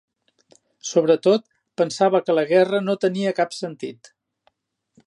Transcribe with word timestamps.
Sobretot, 0.91 1.45
pensava 1.83 2.23
que 2.25 2.37
la 2.39 2.47
guerra 2.53 2.81
no 2.89 2.97
tenia 3.07 3.39
cap 3.43 3.55
sentit. 3.61 4.13